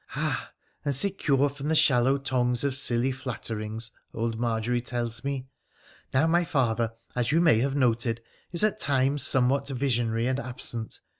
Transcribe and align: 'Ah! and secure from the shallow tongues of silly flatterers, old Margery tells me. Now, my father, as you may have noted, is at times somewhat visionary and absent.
'Ah! 0.15 0.51
and 0.83 0.95
secure 0.95 1.47
from 1.47 1.67
the 1.67 1.75
shallow 1.75 2.17
tongues 2.17 2.63
of 2.63 2.73
silly 2.73 3.11
flatterers, 3.11 3.91
old 4.15 4.39
Margery 4.39 4.81
tells 4.81 5.23
me. 5.23 5.45
Now, 6.11 6.25
my 6.25 6.43
father, 6.43 6.91
as 7.15 7.31
you 7.31 7.39
may 7.39 7.59
have 7.59 7.75
noted, 7.75 8.19
is 8.51 8.63
at 8.63 8.79
times 8.79 9.21
somewhat 9.21 9.67
visionary 9.67 10.25
and 10.25 10.39
absent. 10.39 11.01